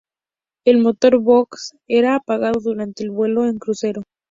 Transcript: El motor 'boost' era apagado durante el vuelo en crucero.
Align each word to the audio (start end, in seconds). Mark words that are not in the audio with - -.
El 0.65 0.79
motor 0.79 1.19
'boost' 1.19 1.75
era 1.87 2.15
apagado 2.15 2.59
durante 2.59 3.03
el 3.03 3.11
vuelo 3.11 3.45
en 3.45 3.59
crucero. 3.59 4.01